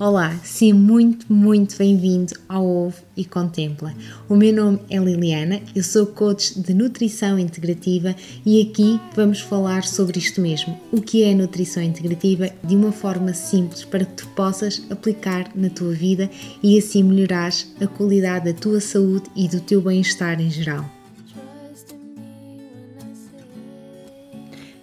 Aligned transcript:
Olá, 0.00 0.34
seja 0.42 0.74
muito, 0.74 1.30
muito 1.30 1.76
bem-vindo 1.76 2.32
ao 2.48 2.66
Ovo 2.66 3.02
e 3.14 3.22
Contempla. 3.22 3.94
O 4.30 4.34
meu 4.34 4.50
nome 4.50 4.80
é 4.88 4.98
Liliana, 4.98 5.60
eu 5.76 5.84
sou 5.84 6.06
coach 6.06 6.58
de 6.58 6.72
nutrição 6.72 7.38
integrativa 7.38 8.16
e 8.46 8.62
aqui 8.62 8.98
vamos 9.14 9.40
falar 9.40 9.84
sobre 9.84 10.18
isto 10.18 10.40
mesmo, 10.40 10.80
o 10.90 11.02
que 11.02 11.22
é 11.22 11.34
nutrição 11.34 11.82
integrativa 11.82 12.48
de 12.64 12.74
uma 12.74 12.92
forma 12.92 13.34
simples 13.34 13.84
para 13.84 14.06
que 14.06 14.14
tu 14.14 14.28
possas 14.28 14.82
aplicar 14.88 15.50
na 15.54 15.68
tua 15.68 15.92
vida 15.92 16.30
e 16.62 16.78
assim 16.78 17.02
melhorares 17.02 17.70
a 17.78 17.86
qualidade 17.86 18.50
da 18.50 18.58
tua 18.58 18.80
saúde 18.80 19.28
e 19.36 19.48
do 19.48 19.60
teu 19.60 19.82
bem-estar 19.82 20.40
em 20.40 20.48
geral. 20.48 20.90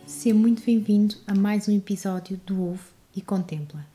Seja 0.05 0.35
muito 0.35 0.61
bem-vindo 0.63 1.15
a 1.25 1.33
mais 1.33 1.67
um 1.67 1.75
episódio 1.75 2.39
do 2.45 2.61
Ovo 2.61 2.96
e 3.17 3.21
Contempla 3.21 3.85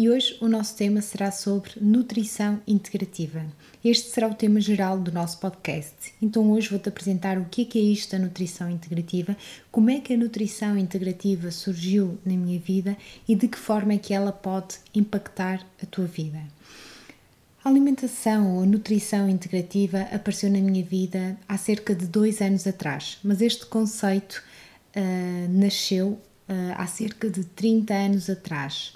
e 0.00 0.08
hoje 0.08 0.38
o 0.40 0.48
nosso 0.48 0.76
tema 0.76 1.02
será 1.02 1.30
sobre 1.30 1.72
nutrição 1.78 2.58
integrativa. 2.66 3.44
Este 3.84 4.08
será 4.08 4.28
o 4.28 4.34
tema 4.34 4.58
geral 4.58 4.98
do 4.98 5.12
nosso 5.12 5.38
podcast. 5.38 6.14
Então 6.22 6.50
hoje 6.50 6.70
vou-te 6.70 6.88
apresentar 6.88 7.36
o 7.36 7.44
que 7.44 7.68
é, 7.74 7.78
é 7.78 7.82
isto 7.82 8.12
da 8.12 8.18
nutrição 8.18 8.70
integrativa, 8.70 9.36
como 9.70 9.90
é 9.90 10.00
que 10.00 10.14
a 10.14 10.16
nutrição 10.16 10.78
integrativa 10.78 11.50
surgiu 11.50 12.18
na 12.24 12.34
minha 12.34 12.58
vida 12.58 12.96
e 13.28 13.34
de 13.34 13.46
que 13.46 13.58
forma 13.58 13.92
é 13.92 13.98
que 13.98 14.14
ela 14.14 14.32
pode 14.32 14.76
impactar 14.94 15.66
a 15.82 15.84
tua 15.84 16.06
vida. 16.06 16.40
A 17.62 17.68
alimentação 17.68 18.56
ou 18.56 18.62
a 18.62 18.66
nutrição 18.66 19.28
integrativa 19.28 20.00
apareceu 20.12 20.50
na 20.50 20.60
minha 20.60 20.82
vida 20.82 21.36
há 21.46 21.58
cerca 21.58 21.94
de 21.94 22.06
dois 22.06 22.40
anos 22.40 22.66
atrás, 22.66 23.18
mas 23.22 23.42
este 23.42 23.66
conceito 23.66 24.42
uh, 24.96 25.48
nasceu 25.50 26.18
há 26.76 26.86
cerca 26.86 27.28
de 27.28 27.44
30 27.44 27.94
anos 27.94 28.30
atrás. 28.30 28.94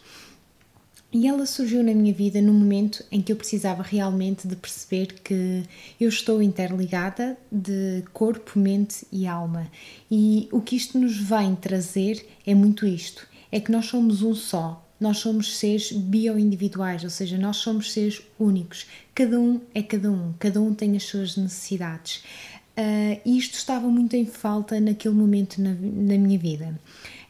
E 1.15 1.29
ela 1.29 1.47
surgiu 1.47 1.81
na 1.85 1.95
minha 1.95 2.13
vida 2.13 2.43
no 2.43 2.53
momento 2.53 3.05
em 3.09 3.23
que 3.23 3.31
eu 3.31 3.37
precisava 3.37 3.85
realmente 3.85 4.49
de 4.49 4.57
perceber 4.57 5.21
que 5.23 5.63
eu 6.01 6.09
estou 6.09 6.43
interligada 6.43 7.39
de 7.53 8.03
corpo, 8.13 8.59
mente 8.59 9.07
e 9.13 9.25
alma. 9.25 9.71
E 10.11 10.49
o 10.51 10.61
que 10.61 10.75
isto 10.75 10.99
nos 10.99 11.17
vem 11.17 11.55
trazer 11.55 12.27
é 12.45 12.53
muito 12.53 12.85
isto: 12.85 13.29
é 13.53 13.61
que 13.61 13.71
nós 13.71 13.87
somos 13.87 14.23
um 14.23 14.35
só, 14.35 14.85
nós 14.99 15.19
somos 15.19 15.57
seres 15.57 15.93
bioindividuais, 15.93 17.05
ou 17.05 17.11
seja, 17.11 17.39
nós 17.39 17.59
somos 17.59 17.93
seres 17.93 18.21
únicos. 18.37 18.87
Cada 19.15 19.39
um 19.39 19.61
é 19.73 19.85
cada 19.85 20.11
um, 20.11 20.35
cada 20.37 20.61
um 20.61 20.75
tem 20.75 20.97
as 20.97 21.05
suas 21.05 21.37
necessidades. 21.37 22.25
Uh, 22.77 23.21
isto 23.25 23.55
estava 23.55 23.87
muito 23.87 24.17
em 24.17 24.27
falta 24.27 24.81
naquele 24.81 25.15
momento 25.15 25.63
na, 25.63 25.71
na 25.71 26.19
minha 26.19 26.39
vida. 26.41 26.77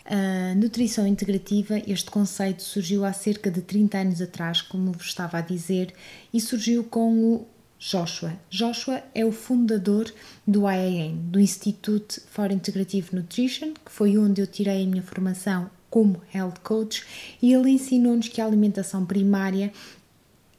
A 0.05 0.55
nutrição 0.55 1.06
integrativa, 1.06 1.78
este 1.86 2.10
conceito 2.10 2.62
surgiu 2.62 3.06
há 3.06 3.12
cerca 3.12 3.50
de 3.50 3.62
30 3.62 3.98
anos 3.98 4.20
atrás, 4.20 4.61
como 4.61 4.92
vos 4.92 5.06
estava 5.06 5.38
a 5.38 5.41
dizer, 5.41 5.94
e 6.33 6.41
surgiu 6.41 6.84
com 6.84 7.24
o 7.24 7.46
Joshua. 7.78 8.34
Joshua 8.50 9.02
é 9.14 9.24
o 9.24 9.33
fundador 9.33 10.12
do 10.46 10.69
IAN, 10.70 11.16
do 11.30 11.41
Institute 11.41 12.20
for 12.27 12.50
Integrative 12.50 13.16
Nutrition, 13.16 13.72
que 13.72 13.91
foi 13.91 14.19
onde 14.19 14.42
eu 14.42 14.46
tirei 14.46 14.84
a 14.84 14.86
minha 14.86 15.02
formação 15.02 15.70
como 15.88 16.22
health 16.34 16.58
coach, 16.62 17.05
e 17.41 17.55
ele 17.55 17.70
ensinou-nos 17.70 18.28
que 18.28 18.41
a 18.41 18.46
alimentação 18.46 19.06
primária 19.06 19.72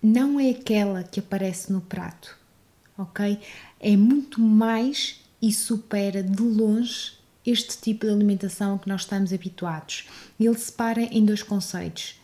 não 0.02 0.40
é 0.40 0.52
aquela 0.52 1.04
que 1.04 1.20
aparece 1.20 1.72
no 1.72 1.82
prato, 1.82 2.36
ok? 2.98 3.40
É 3.80 3.96
muito 3.96 4.40
mais 4.42 5.20
e 5.42 5.52
supera 5.52 6.24
de 6.24 6.42
longe 6.42 7.14
este 7.46 7.78
tipo 7.78 8.06
de 8.06 8.12
alimentação 8.12 8.78
que 8.78 8.88
nós 8.88 9.02
estamos 9.02 9.32
habituados. 9.32 10.08
Ele 10.40 10.58
separa 10.58 11.02
em 11.02 11.26
dois 11.26 11.44
conceitos, 11.44 12.20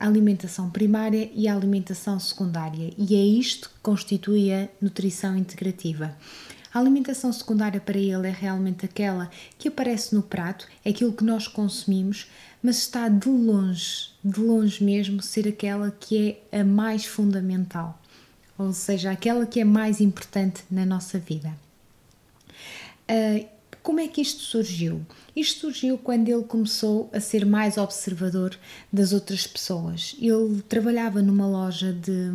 a 0.00 0.06
alimentação 0.06 0.70
primária 0.70 1.30
e 1.34 1.46
a 1.46 1.54
alimentação 1.54 2.18
secundária, 2.18 2.92
e 2.96 3.14
é 3.14 3.22
isto 3.22 3.68
que 3.68 3.80
constitui 3.82 4.52
a 4.52 4.68
nutrição 4.80 5.36
integrativa. 5.36 6.16
A 6.72 6.78
alimentação 6.78 7.30
secundária 7.30 7.78
para 7.78 7.98
ele 7.98 8.26
é 8.26 8.30
realmente 8.30 8.86
aquela 8.86 9.30
que 9.58 9.68
aparece 9.68 10.14
no 10.14 10.22
prato, 10.22 10.66
é 10.82 10.88
aquilo 10.88 11.12
que 11.12 11.22
nós 11.22 11.46
consumimos, 11.46 12.30
mas 12.62 12.78
está 12.78 13.10
de 13.10 13.28
longe, 13.28 14.08
de 14.24 14.40
longe 14.40 14.82
mesmo, 14.82 15.20
ser 15.20 15.46
aquela 15.46 15.90
que 15.90 16.38
é 16.50 16.60
a 16.60 16.64
mais 16.64 17.04
fundamental, 17.04 18.00
ou 18.56 18.72
seja, 18.72 19.10
aquela 19.10 19.44
que 19.44 19.60
é 19.60 19.64
mais 19.64 20.00
importante 20.00 20.62
na 20.70 20.86
nossa 20.86 21.18
vida. 21.18 21.52
Uh, 23.02 23.46
como 23.82 23.98
é 23.98 24.06
que 24.06 24.20
isto 24.20 24.42
surgiu? 24.42 25.04
Isto 25.34 25.60
surgiu 25.60 25.98
quando 25.98 26.28
ele 26.28 26.44
começou 26.44 27.10
a 27.12 27.18
ser 27.18 27.44
mais 27.44 27.76
observador 27.76 28.56
das 28.92 29.12
outras 29.12 29.46
pessoas. 29.46 30.14
Ele 30.20 30.62
trabalhava 30.68 31.20
numa 31.20 31.46
loja 31.46 31.92
de, 31.92 32.30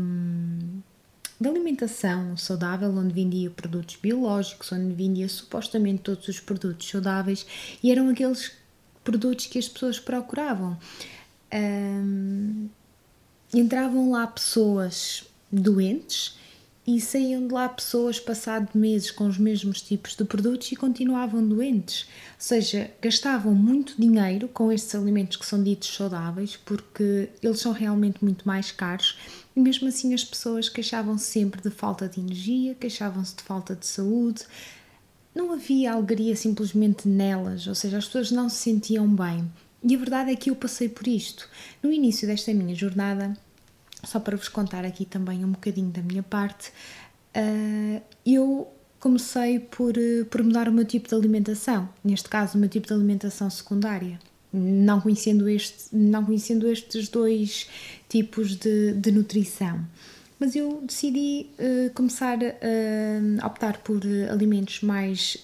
de 1.39 1.47
alimentação 1.47 2.35
saudável, 2.35 2.89
onde 2.89 3.13
vendia 3.13 3.49
produtos 3.49 3.95
biológicos, 3.95 4.71
onde 4.71 4.93
vendia 4.93 5.29
supostamente 5.29 6.01
todos 6.01 6.27
os 6.27 6.39
produtos 6.39 6.89
saudáveis 6.89 7.45
e 7.81 7.91
eram 7.91 8.09
aqueles 8.09 8.51
produtos 9.03 9.45
que 9.45 9.57
as 9.57 9.69
pessoas 9.69 9.99
procuravam. 9.99 10.77
Um, 11.53 12.67
entravam 13.53 14.11
lá 14.11 14.27
pessoas 14.27 15.23
doentes 15.49 16.37
e 16.87 17.01
saíam 17.01 17.45
de 17.45 17.53
lá 17.53 17.67
pessoas 17.67 18.17
passado 18.17 18.69
meses 18.73 19.11
com 19.11 19.27
os 19.27 19.37
mesmos 19.37 19.81
tipos 19.81 20.15
de 20.15 20.23
produtos 20.23 20.71
e 20.71 20.75
continuavam 20.77 21.45
doentes. 21.45 22.03
Ou 22.03 22.35
seja, 22.39 22.89
gastavam 23.01 23.53
muito 23.53 23.99
dinheiro 23.99 24.47
com 24.47 24.71
estes 24.71 24.95
alimentos 24.95 25.35
que 25.35 25.45
são 25.45 25.61
ditos 25.61 25.93
saudáveis 25.93 26.55
porque 26.55 27.27
eles 27.43 27.59
são 27.59 27.73
realmente 27.73 28.23
muito 28.23 28.47
mais 28.47 28.71
caros 28.71 29.17
e 29.53 29.59
mesmo 29.59 29.89
assim 29.89 30.13
as 30.13 30.23
pessoas 30.23 30.69
queixavam-se 30.69 31.25
sempre 31.25 31.61
de 31.61 31.69
falta 31.69 32.07
de 32.07 32.21
energia, 32.21 32.73
queixavam-se 32.73 33.35
de 33.35 33.43
falta 33.43 33.75
de 33.75 33.85
saúde. 33.85 34.43
Não 35.35 35.51
havia 35.51 35.91
alegria 35.91 36.37
simplesmente 36.37 37.05
nelas, 37.05 37.67
ou 37.67 37.75
seja, 37.75 37.97
as 37.97 38.05
pessoas 38.05 38.31
não 38.31 38.47
se 38.47 38.57
sentiam 38.57 39.07
bem. 39.07 39.51
E 39.83 39.93
a 39.93 39.97
verdade 39.97 40.31
é 40.31 40.35
que 40.35 40.49
eu 40.49 40.55
passei 40.55 40.87
por 40.87 41.05
isto. 41.07 41.49
No 41.83 41.91
início 41.91 42.27
desta 42.27 42.53
minha 42.53 42.73
jornada, 42.73 43.37
só 44.03 44.19
para 44.19 44.37
vos 44.37 44.47
contar 44.47 44.85
aqui 44.85 45.05
também 45.05 45.43
um 45.43 45.51
bocadinho 45.51 45.89
da 45.89 46.01
minha 46.01 46.23
parte, 46.23 46.69
uh, 47.35 48.01
eu 48.25 48.67
comecei 48.99 49.59
por, 49.59 49.95
uh, 49.97 50.25
por 50.25 50.43
mudar 50.43 50.69
o 50.69 50.71
meu 50.71 50.85
tipo 50.85 51.07
de 51.07 51.15
alimentação, 51.15 51.89
neste 52.03 52.29
caso 52.29 52.57
o 52.57 52.61
meu 52.61 52.69
tipo 52.69 52.87
de 52.87 52.93
alimentação 52.93 53.49
secundária, 53.49 54.19
não 54.51 55.01
conhecendo, 55.01 55.47
este, 55.49 55.95
não 55.95 56.25
conhecendo 56.25 56.67
estes 56.67 57.09
dois 57.09 57.69
tipos 58.07 58.55
de, 58.55 58.93
de 58.93 59.11
nutrição. 59.11 59.85
Mas 60.39 60.55
eu 60.55 60.81
decidi 60.85 61.47
uh, 61.57 61.91
começar 61.95 62.37
a 63.41 63.47
optar 63.47 63.79
por 63.79 64.01
alimentos 64.31 64.81
mais 64.81 65.43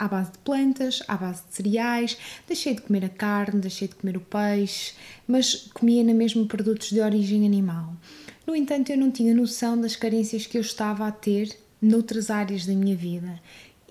à 0.00 0.08
base 0.08 0.32
de 0.32 0.38
plantas, 0.38 1.02
à 1.06 1.14
base 1.14 1.42
de 1.46 1.54
cereais, 1.54 2.16
deixei 2.48 2.74
de 2.74 2.80
comer 2.80 3.04
a 3.04 3.08
carne, 3.10 3.60
deixei 3.60 3.86
de 3.86 3.94
comer 3.94 4.16
o 4.16 4.20
peixe, 4.20 4.94
mas 5.28 5.68
comia 5.74 6.02
na 6.02 6.14
mesma 6.14 6.46
produtos 6.46 6.88
de 6.90 7.00
origem 7.00 7.44
animal. 7.44 7.92
No 8.46 8.56
entanto, 8.56 8.90
eu 8.90 8.96
não 8.96 9.10
tinha 9.10 9.34
noção 9.34 9.78
das 9.78 9.94
carências 9.94 10.46
que 10.46 10.56
eu 10.56 10.62
estava 10.62 11.06
a 11.06 11.12
ter 11.12 11.54
noutras 11.82 12.30
áreas 12.30 12.64
da 12.64 12.72
minha 12.72 12.96
vida. 12.96 13.38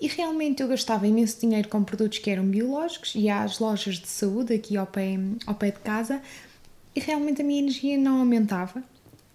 E 0.00 0.08
realmente 0.08 0.62
eu 0.62 0.68
gastava 0.68 1.06
imenso 1.06 1.40
dinheiro 1.40 1.68
com 1.68 1.84
produtos 1.84 2.18
que 2.18 2.30
eram 2.30 2.44
biológicos 2.44 3.12
e 3.14 3.28
às 3.28 3.60
lojas 3.60 3.96
de 3.96 4.08
saúde 4.08 4.52
aqui 4.52 4.76
ao 4.76 4.86
pé, 4.86 5.16
ao 5.46 5.54
pé 5.54 5.70
de 5.70 5.78
casa 5.78 6.20
e 6.96 7.00
realmente 7.00 7.40
a 7.40 7.44
minha 7.44 7.60
energia 7.60 7.96
não 7.96 8.18
aumentava 8.18 8.82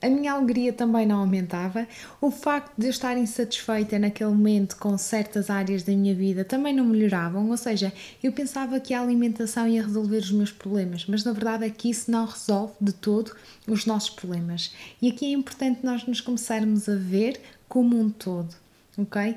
a 0.06 0.10
minha 0.10 0.34
alegria 0.34 0.72
também 0.72 1.06
não 1.06 1.18
aumentava, 1.18 1.88
o 2.22 2.30
facto 2.30 2.72
de 2.78 2.86
eu 2.86 2.92
estar 2.92 3.18
insatisfeita 3.18 3.98
naquele 3.98 4.30
momento 4.30 4.78
com 4.78 4.96
certas 4.98 5.50
áreas 5.50 5.82
da 5.82 5.94
minha 5.94 6.14
vida 6.14 6.46
também 6.46 6.74
não 6.74 6.86
melhoravam, 6.86 7.50
ou 7.50 7.58
seja, 7.58 7.92
eu 8.24 8.32
pensava 8.32 8.80
que 8.80 8.94
a 8.94 9.02
alimentação 9.02 9.68
ia 9.68 9.82
resolver 9.82 10.18
os 10.18 10.32
meus 10.32 10.52
problemas, 10.52 11.06
mas 11.08 11.24
na 11.24 11.34
verdade 11.34 11.66
é 11.66 11.70
que 11.70 11.90
isso 11.90 12.12
não 12.12 12.26
resolve 12.26 12.74
de 12.80 12.94
todo 12.94 13.36
os 13.68 13.86
nossos 13.88 14.12
problemas. 14.12 14.74
E 15.02 15.10
aqui 15.10 15.26
é 15.26 15.32
importante 15.32 15.80
nós 15.84 16.06
nos 16.06 16.22
começarmos 16.22 16.88
a 16.88 16.96
ver 16.96 17.42
como 17.68 18.00
um 18.00 18.10
todo, 18.10 18.54
ok? 18.98 19.36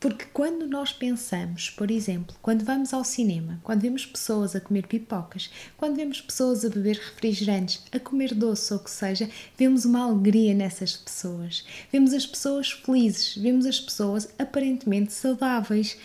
Porque 0.00 0.24
quando 0.32 0.66
nós 0.66 0.92
pensamos, 0.92 1.68
por 1.68 1.90
exemplo, 1.90 2.34
quando 2.40 2.64
vamos 2.64 2.94
ao 2.94 3.04
cinema, 3.04 3.60
quando 3.62 3.82
vemos 3.82 4.06
pessoas 4.06 4.56
a 4.56 4.60
comer 4.60 4.86
pipocas, 4.86 5.50
quando 5.76 5.96
vemos 5.96 6.20
pessoas 6.20 6.64
a 6.64 6.70
beber 6.70 6.96
refrigerantes, 6.96 7.82
a 7.92 7.98
comer 7.98 8.34
doce 8.34 8.72
ou 8.72 8.80
o 8.80 8.82
que 8.82 8.90
seja, 8.90 9.28
vemos 9.58 9.84
uma 9.84 10.04
alegria 10.04 10.54
nessas 10.54 10.96
pessoas. 10.96 11.64
Vemos 11.92 12.14
as 12.14 12.26
pessoas 12.26 12.72
felizes, 12.72 13.36
vemos 13.36 13.66
as 13.66 13.78
pessoas 13.78 14.28
aparentemente 14.38 15.12
saudáveis. 15.12 15.98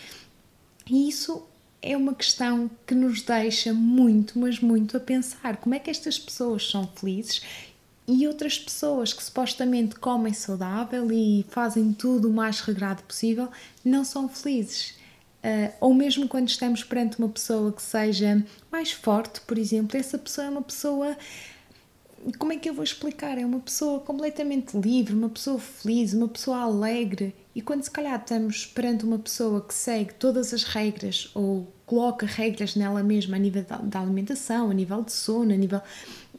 E 0.90 1.08
isso 1.08 1.48
é 1.82 1.96
uma 1.96 2.14
questão 2.14 2.70
que 2.86 2.94
nos 2.94 3.22
deixa 3.22 3.74
muito, 3.74 4.38
mas 4.38 4.60
muito 4.60 4.98
a 4.98 5.00
pensar 5.00 5.58
como 5.58 5.76
é 5.76 5.80
que 5.80 5.90
estas 5.90 6.20
pessoas 6.20 6.70
são 6.70 6.86
felizes 6.88 7.42
e 8.10 8.28
outras 8.28 8.58
pessoas 8.58 9.14
que 9.14 9.24
supostamente 9.24 9.96
comem 9.96 10.34
saudável 10.34 11.12
e 11.12 11.46
fazem 11.50 11.94
tudo 11.94 12.28
o 12.28 12.34
mais 12.34 12.60
regrado 12.60 13.04
possível 13.04 13.50
não 13.86 14.04
são 14.04 14.28
felizes. 14.28 14.98
Uh, 15.44 15.72
ou 15.80 15.94
mesmo 15.94 16.28
quando 16.28 16.50
estamos 16.50 16.84
perante 16.84 17.20
uma 17.20 17.30
pessoa 17.30 17.72
que 17.72 17.84
seja 17.84 18.44
mais 18.72 18.92
forte, 18.92 19.40
por 19.42 19.60
exemplo, 19.60 19.96
essa 19.96 20.18
pessoa 20.18 20.48
é 20.48 20.50
uma 20.50 20.64
pessoa. 20.64 21.16
Como 22.40 22.52
é 22.52 22.58
que 22.58 22.68
eu 22.68 22.74
vou 22.74 22.84
explicar? 22.84 23.38
É 23.38 23.46
uma 23.46 23.60
pessoa 23.60 24.00
completamente 24.00 24.76
livre, 24.76 25.14
uma 25.14 25.30
pessoa 25.30 25.60
feliz, 25.60 26.12
uma 26.12 26.28
pessoa 26.28 26.62
alegre. 26.62 27.36
E 27.54 27.62
quando 27.62 27.84
se 27.84 27.92
calhar 27.92 28.20
estamos 28.20 28.66
perante 28.66 29.06
uma 29.06 29.20
pessoa 29.20 29.62
que 29.62 29.74
segue 29.74 30.16
todas 30.16 30.52
as 30.52 30.64
regras 30.64 31.30
ou 31.36 31.72
coloca 31.86 32.26
regras 32.26 32.76
nela 32.76 33.04
mesma 33.04 33.36
a 33.36 33.40
nível 33.40 33.66
da 33.84 34.00
alimentação, 34.00 34.72
a 34.72 34.74
nível 34.74 35.04
de 35.04 35.12
sono, 35.12 35.54
a 35.54 35.58
nível 35.58 35.82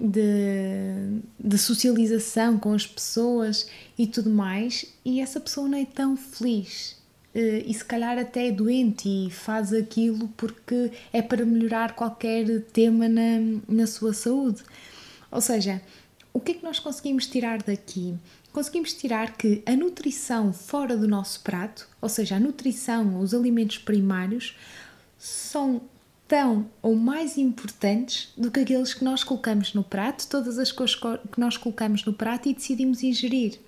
de, 0.00 1.20
de 1.38 1.58
socialização 1.58 2.58
com 2.58 2.72
as 2.72 2.86
pessoas 2.86 3.68
e 3.98 4.06
tudo 4.06 4.30
mais, 4.30 4.86
e 5.04 5.20
essa 5.20 5.38
pessoa 5.38 5.68
não 5.68 5.76
é 5.76 5.84
tão 5.84 6.16
feliz 6.16 6.96
eh, 7.34 7.62
e 7.66 7.74
se 7.74 7.84
calhar 7.84 8.18
até 8.18 8.48
é 8.48 8.52
doente 8.52 9.08
e 9.08 9.30
faz 9.30 9.72
aquilo 9.72 10.28
porque 10.36 10.90
é 11.12 11.20
para 11.20 11.44
melhorar 11.44 11.94
qualquer 11.94 12.62
tema 12.72 13.08
na, 13.08 13.38
na 13.68 13.86
sua 13.86 14.14
saúde. 14.14 14.62
Ou 15.30 15.40
seja, 15.40 15.82
o 16.32 16.40
que 16.40 16.52
é 16.52 16.54
que 16.54 16.64
nós 16.64 16.78
conseguimos 16.78 17.26
tirar 17.26 17.62
daqui? 17.62 18.14
Conseguimos 18.52 18.92
tirar 18.94 19.36
que 19.36 19.62
a 19.64 19.76
nutrição 19.76 20.52
fora 20.52 20.96
do 20.96 21.06
nosso 21.06 21.40
prato, 21.40 21.88
ou 22.00 22.08
seja, 22.08 22.36
a 22.36 22.40
nutrição, 22.40 23.20
os 23.20 23.32
alimentos 23.32 23.78
primários, 23.78 24.56
são 25.18 25.82
tão 26.30 26.70
ou 26.80 26.94
mais 26.94 27.36
importantes 27.36 28.32
do 28.36 28.52
que 28.52 28.60
aqueles 28.60 28.94
que 28.94 29.02
nós 29.02 29.24
colocamos 29.24 29.74
no 29.74 29.82
prato, 29.82 30.28
todas 30.28 30.60
as 30.60 30.70
coisas 30.70 30.94
que 30.94 31.40
nós 31.40 31.56
colocamos 31.56 32.04
no 32.04 32.12
prato 32.12 32.48
e 32.48 32.54
decidimos 32.54 33.02
ingerir. 33.02 33.58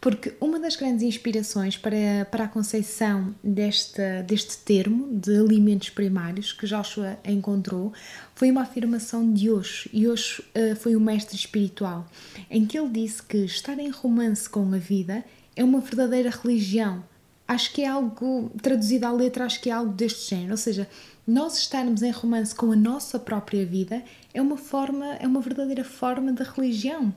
Porque 0.00 0.34
uma 0.40 0.58
das 0.58 0.74
grandes 0.74 1.04
inspirações 1.04 1.76
para, 1.76 2.26
para 2.32 2.44
a 2.44 2.48
conceição 2.48 3.32
deste, 3.44 4.02
termo 4.64 5.08
de 5.16 5.36
alimentos 5.36 5.88
primários 5.88 6.52
que 6.52 6.66
Joshua 6.66 7.16
encontrou 7.24 7.92
foi 8.34 8.50
uma 8.50 8.62
afirmação 8.62 9.32
de 9.32 9.48
Osho, 9.48 9.88
e 9.92 10.08
Osho 10.08 10.42
uh, 10.42 10.74
foi 10.74 10.96
um 10.96 11.00
mestre 11.00 11.36
espiritual, 11.36 12.08
em 12.50 12.66
que 12.66 12.76
ele 12.76 12.90
disse 12.90 13.22
que 13.22 13.38
estar 13.38 13.78
em 13.78 13.88
romance 13.88 14.50
com 14.50 14.74
a 14.74 14.78
vida 14.78 15.24
é 15.54 15.62
uma 15.62 15.80
verdadeira 15.80 16.28
religião. 16.28 17.04
Acho 17.48 17.72
que 17.72 17.82
é 17.82 17.86
algo, 17.86 18.50
traduzido 18.60 19.06
à 19.06 19.12
letra, 19.12 19.44
acho 19.44 19.60
que 19.60 19.70
é 19.70 19.72
algo 19.72 19.92
deste 19.92 20.30
género, 20.30 20.52
ou 20.52 20.56
seja, 20.56 20.88
nós 21.26 21.58
estarmos 21.58 22.02
em 22.02 22.10
romance 22.10 22.54
com 22.54 22.70
a 22.70 22.76
nossa 22.76 23.18
própria 23.18 23.66
vida 23.66 24.02
é 24.32 24.40
uma 24.40 24.56
forma, 24.56 25.14
é 25.16 25.26
uma 25.26 25.40
verdadeira 25.40 25.84
forma 25.84 26.32
de 26.32 26.42
religião. 26.42 27.12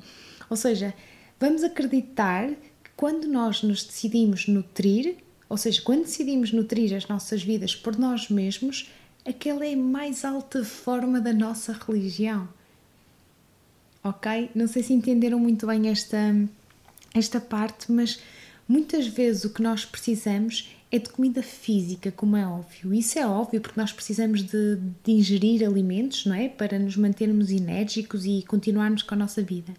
Ou 0.49 0.57
seja, 0.57 0.93
vamos 1.39 1.63
acreditar 1.63 2.49
quando 2.95 3.27
nós 3.27 3.61
nos 3.61 3.83
decidimos 3.83 4.47
nutrir, 4.47 5.17
ou 5.47 5.57
seja, 5.57 5.81
quando 5.81 6.01
decidimos 6.01 6.51
nutrir 6.51 6.95
as 6.95 7.07
nossas 7.07 7.43
vidas 7.43 7.75
por 7.75 7.97
nós 7.97 8.29
mesmos, 8.29 8.89
aquela 9.25 9.65
é 9.65 9.73
a 9.73 9.77
mais 9.77 10.25
alta 10.25 10.65
forma 10.65 11.21
da 11.21 11.31
nossa 11.31 11.73
religião. 11.73 12.49
Ok? 14.03 14.49
Não 14.55 14.67
sei 14.67 14.81
se 14.81 14.93
entenderam 14.93 15.39
muito 15.39 15.67
bem 15.67 15.87
esta, 15.87 16.17
esta 17.13 17.39
parte, 17.39 17.91
mas 17.91 18.19
muitas 18.69 19.07
vezes 19.07 19.43
o 19.43 19.49
que 19.49 19.63
nós 19.63 19.83
precisamos 19.83 20.69
é 20.91 20.99
de 20.99 21.09
comida 21.09 21.41
física, 21.41 22.11
como 22.11 22.37
é 22.37 22.45
óbvio. 22.45 22.93
Isso 22.93 23.17
é 23.17 23.27
óbvio 23.27 23.59
porque 23.61 23.79
nós 23.79 23.91
precisamos 23.91 24.43
de, 24.43 24.77
de 25.03 25.11
ingerir 25.11 25.67
alimentos, 25.67 26.25
não 26.25 26.35
é? 26.35 26.47
Para 26.47 26.79
nos 26.79 26.95
mantermos 26.95 27.51
enérgicos 27.51 28.25
e 28.25 28.43
continuarmos 28.47 29.01
com 29.01 29.15
a 29.15 29.17
nossa 29.17 29.41
vida. 29.41 29.73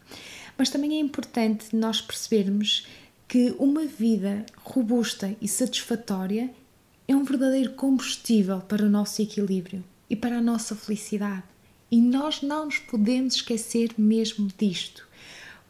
Mas 0.58 0.70
também 0.70 0.96
é 0.96 1.00
importante 1.00 1.74
nós 1.74 2.00
percebermos 2.00 2.86
que 3.26 3.54
uma 3.58 3.84
vida 3.86 4.44
robusta 4.62 5.34
e 5.40 5.48
satisfatória 5.48 6.50
é 7.06 7.14
um 7.14 7.24
verdadeiro 7.24 7.72
combustível 7.72 8.60
para 8.60 8.84
o 8.84 8.90
nosso 8.90 9.22
equilíbrio 9.22 9.84
e 10.08 10.16
para 10.16 10.38
a 10.38 10.42
nossa 10.42 10.74
felicidade. 10.74 11.44
E 11.90 12.00
nós 12.00 12.42
não 12.42 12.66
nos 12.66 12.78
podemos 12.78 13.34
esquecer 13.34 13.90
mesmo 13.98 14.48
disto, 14.56 15.08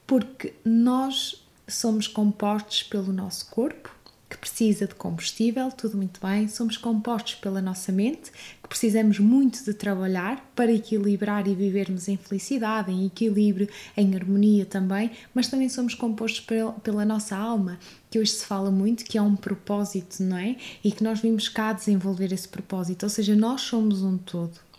porque 0.06 0.52
nós 0.64 1.39
somos 1.72 2.06
compostos 2.06 2.82
pelo 2.82 3.12
nosso 3.12 3.46
corpo, 3.46 3.90
que 4.30 4.38
precisa 4.38 4.86
de 4.86 4.94
combustível, 4.94 5.72
tudo 5.72 5.96
muito 5.96 6.20
bem. 6.24 6.46
Somos 6.46 6.76
compostos 6.76 7.34
pela 7.34 7.60
nossa 7.60 7.90
mente, 7.90 8.30
que 8.62 8.68
precisamos 8.68 9.18
muito 9.18 9.64
de 9.64 9.74
trabalhar 9.74 10.48
para 10.54 10.70
equilibrar 10.70 11.48
e 11.48 11.54
vivermos 11.54 12.06
em 12.06 12.16
felicidade, 12.16 12.92
em 12.92 13.06
equilíbrio, 13.06 13.68
em 13.96 14.14
harmonia 14.14 14.64
também, 14.64 15.10
mas 15.34 15.48
também 15.48 15.68
somos 15.68 15.94
compostos 15.96 16.46
pela 16.82 17.04
nossa 17.04 17.36
alma, 17.36 17.78
que 18.08 18.20
hoje 18.20 18.30
se 18.30 18.44
fala 18.46 18.70
muito 18.70 19.04
que 19.04 19.18
é 19.18 19.22
um 19.22 19.34
propósito, 19.34 20.22
não 20.22 20.36
é? 20.36 20.54
E 20.84 20.92
que 20.92 21.02
nós 21.02 21.18
vimos 21.18 21.48
cá 21.48 21.72
desenvolver 21.72 22.32
esse 22.32 22.48
propósito, 22.48 23.02
ou 23.02 23.10
seja, 23.10 23.34
nós 23.34 23.62
somos 23.62 24.02
um 24.02 24.16
todo. 24.16 24.69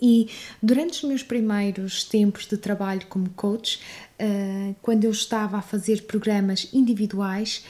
E 0.00 0.28
durante 0.62 0.98
os 0.98 1.04
meus 1.04 1.22
primeiros 1.22 2.04
tempos 2.04 2.46
de 2.46 2.56
trabalho 2.56 3.06
como 3.08 3.30
coach, 3.30 3.80
eh, 4.18 4.74
quando 4.82 5.04
eu 5.04 5.10
estava 5.10 5.56
a 5.56 5.62
fazer 5.62 6.02
programas 6.02 6.68
individuais, 6.72 7.64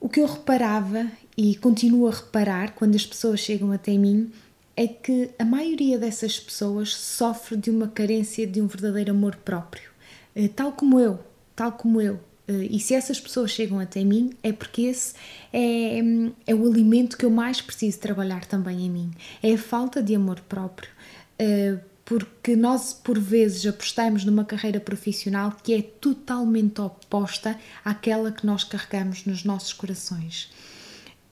o 0.00 0.08
que 0.08 0.20
eu 0.20 0.26
reparava 0.26 1.06
e 1.36 1.56
continuo 1.56 2.06
a 2.06 2.12
reparar 2.12 2.74
quando 2.74 2.94
as 2.94 3.06
pessoas 3.06 3.40
chegam 3.40 3.72
até 3.72 3.96
mim 3.96 4.32
é 4.76 4.86
que 4.86 5.30
a 5.38 5.44
maioria 5.44 5.98
dessas 5.98 6.38
pessoas 6.38 6.94
sofre 6.94 7.56
de 7.56 7.70
uma 7.70 7.88
carência 7.88 8.46
de 8.46 8.60
um 8.60 8.66
verdadeiro 8.66 9.10
amor 9.10 9.36
próprio, 9.36 9.90
eh, 10.34 10.48
tal 10.48 10.72
como 10.72 10.98
eu, 10.98 11.18
tal 11.54 11.72
como 11.72 12.00
eu. 12.00 12.20
Eh, 12.48 12.68
e 12.70 12.80
se 12.80 12.94
essas 12.94 13.20
pessoas 13.20 13.50
chegam 13.50 13.78
até 13.78 14.02
mim, 14.04 14.32
é 14.42 14.52
porque 14.52 14.82
esse 14.82 15.14
é, 15.52 15.98
é 16.46 16.54
o 16.54 16.66
alimento 16.66 17.16
que 17.16 17.24
eu 17.24 17.30
mais 17.30 17.60
preciso 17.60 17.98
trabalhar 17.98 18.44
também 18.46 18.86
em 18.86 18.90
mim. 18.90 19.10
É 19.42 19.52
a 19.52 19.58
falta 19.58 20.02
de 20.02 20.14
amor 20.14 20.40
próprio 20.48 20.90
porque 22.04 22.56
nós 22.56 22.92
por 22.92 23.18
vezes 23.18 23.64
apostamos 23.66 24.24
numa 24.24 24.44
carreira 24.44 24.80
profissional 24.80 25.56
que 25.62 25.72
é 25.72 25.82
totalmente 25.82 26.80
oposta 26.80 27.58
àquela 27.84 28.32
que 28.32 28.44
nós 28.44 28.64
carregamos 28.64 29.24
nos 29.24 29.44
nossos 29.44 29.72
corações. 29.72 30.50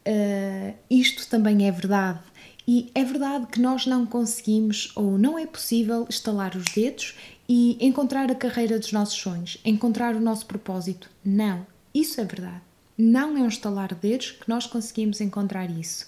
Uh, 0.07 0.75
isto 0.89 1.29
também 1.29 1.69
é 1.69 1.73
verdade. 1.73 2.21
E 2.67 2.91
é 2.95 3.05
verdade 3.05 3.47
que 3.47 3.61
nós 3.61 3.87
não 3.87 4.07
conseguimos 4.07 4.93
ou 4.95 5.19
não 5.19 5.39
é 5.39 5.47
possível 5.47 6.07
estalar 6.09 6.57
os 6.57 6.65
dedos 6.73 7.17
e 7.49 7.77
encontrar 7.85 8.31
a 8.31 8.35
carreira 8.35 8.79
dos 8.79 8.93
nossos 8.93 9.19
sonhos, 9.19 9.59
encontrar 9.65 10.15
o 10.15 10.21
nosso 10.21 10.47
propósito. 10.47 11.11
Não, 11.25 11.67
isso 11.93 12.21
é 12.21 12.25
verdade. 12.25 12.63
Não 12.97 13.37
é 13.37 13.41
um 13.41 13.49
estalar 13.49 13.89
de 13.89 14.09
dedos 14.09 14.31
que 14.33 14.49
nós 14.49 14.67
conseguimos 14.67 15.21
encontrar 15.21 15.69
isso. 15.71 16.07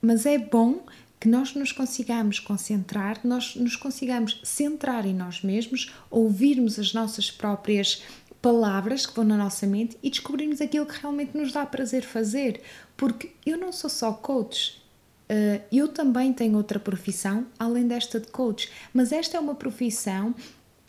Mas 0.00 0.24
é 0.24 0.38
bom 0.38 0.80
que 1.24 1.28
nós 1.30 1.54
nos 1.54 1.72
consigamos 1.72 2.38
concentrar, 2.38 3.18
nós 3.24 3.56
nos 3.56 3.76
consigamos 3.76 4.38
centrar 4.44 5.06
em 5.06 5.14
nós 5.14 5.40
mesmos, 5.40 5.90
ouvirmos 6.10 6.78
as 6.78 6.92
nossas 6.92 7.30
próprias 7.30 8.02
palavras 8.42 9.06
que 9.06 9.16
vão 9.16 9.24
na 9.24 9.38
nossa 9.38 9.66
mente 9.66 9.96
e 10.02 10.10
descobrirmos 10.10 10.60
aquilo 10.60 10.84
que 10.84 11.00
realmente 11.00 11.34
nos 11.34 11.50
dá 11.50 11.64
prazer 11.64 12.02
fazer. 12.02 12.60
Porque 12.94 13.30
eu 13.46 13.56
não 13.56 13.72
sou 13.72 13.88
só 13.88 14.12
coach, 14.12 14.82
eh, 15.26 15.62
eu 15.72 15.88
também 15.88 16.30
tenho 16.30 16.58
outra 16.58 16.78
profissão 16.78 17.46
além 17.58 17.88
desta 17.88 18.20
de 18.20 18.26
coach, 18.26 18.70
mas 18.92 19.10
esta 19.10 19.38
é 19.38 19.40
uma 19.40 19.54
profissão 19.54 20.34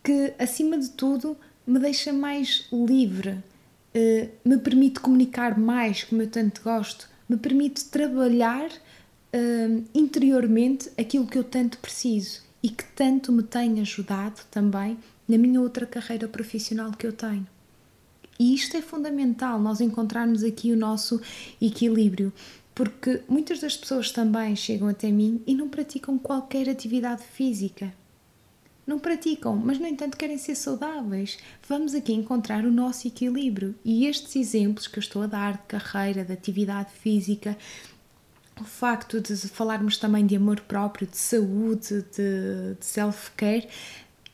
que, 0.04 0.34
acima 0.38 0.76
de 0.76 0.90
tudo, 0.90 1.34
me 1.66 1.78
deixa 1.78 2.12
mais 2.12 2.68
livre, 2.70 3.42
eh, 3.94 4.28
me 4.44 4.58
permite 4.58 5.00
comunicar 5.00 5.58
mais 5.58 6.04
como 6.04 6.20
eu 6.20 6.28
tanto 6.28 6.60
gosto, 6.60 7.08
me 7.26 7.38
permite 7.38 7.86
trabalhar 7.86 8.68
uh, 9.36 9.84
interiormente 9.94 10.90
aquilo 10.98 11.26
que 11.26 11.36
eu 11.36 11.44
tanto 11.44 11.78
preciso 11.78 12.42
e 12.62 12.70
que 12.70 12.84
tanto 12.94 13.30
me 13.30 13.42
tem 13.42 13.80
ajudado 13.80 14.40
também 14.50 14.98
na 15.28 15.36
minha 15.36 15.60
outra 15.60 15.86
carreira 15.86 16.26
profissional 16.26 16.90
que 16.92 17.06
eu 17.06 17.12
tenho. 17.12 17.46
E 18.38 18.54
isto 18.54 18.76
é 18.76 18.82
fundamental, 18.82 19.58
nós 19.58 19.80
encontrarmos 19.80 20.42
aqui 20.42 20.72
o 20.72 20.76
nosso 20.76 21.20
equilíbrio, 21.60 22.32
porque 22.74 23.22
muitas 23.28 23.60
das 23.60 23.76
pessoas 23.76 24.10
também 24.10 24.54
chegam 24.54 24.88
até 24.88 25.10
mim 25.10 25.42
e 25.46 25.54
não 25.54 25.68
praticam 25.68 26.18
qualquer 26.18 26.68
atividade 26.68 27.22
física. 27.22 27.92
Não 28.86 29.00
praticam, 29.00 29.56
mas 29.56 29.80
no 29.80 29.86
entanto 29.86 30.16
querem 30.16 30.38
ser 30.38 30.54
saudáveis. 30.54 31.38
Vamos 31.68 31.92
aqui 31.92 32.12
encontrar 32.12 32.64
o 32.64 32.70
nosso 32.70 33.08
equilíbrio. 33.08 33.74
E 33.84 34.06
estes 34.06 34.36
exemplos 34.36 34.86
que 34.86 34.98
eu 34.98 35.00
estou 35.00 35.22
a 35.22 35.26
dar 35.26 35.54
de 35.54 35.64
carreira, 35.66 36.24
de 36.24 36.32
atividade 36.32 36.92
física, 36.92 37.56
o 38.60 38.64
facto 38.64 39.20
de 39.20 39.36
falarmos 39.48 39.98
também 39.98 40.26
de 40.26 40.36
amor 40.36 40.60
próprio, 40.60 41.06
de 41.06 41.16
saúde, 41.16 42.04
de, 42.16 42.74
de 42.78 42.86
self-care, 42.86 43.68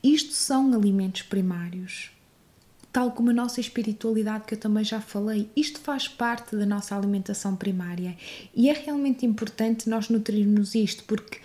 isto 0.02 0.32
são 0.32 0.72
alimentos 0.72 1.22
primários. 1.22 2.10
Tal 2.92 3.10
como 3.12 3.30
a 3.30 3.32
nossa 3.32 3.60
espiritualidade, 3.60 4.44
que 4.44 4.54
eu 4.54 4.58
também 4.58 4.84
já 4.84 5.00
falei, 5.00 5.50
isto 5.56 5.80
faz 5.80 6.06
parte 6.06 6.54
da 6.54 6.66
nossa 6.66 6.94
alimentação 6.96 7.56
primária. 7.56 8.16
E 8.54 8.68
é 8.68 8.72
realmente 8.72 9.24
importante 9.24 9.88
nós 9.88 10.08
nutrirmos 10.08 10.74
isto, 10.74 11.02
porque 11.04 11.40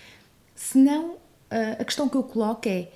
senão 0.54 1.16
a 1.80 1.84
questão 1.84 2.10
que 2.10 2.18
eu 2.18 2.24
coloco 2.24 2.68
é 2.68 2.90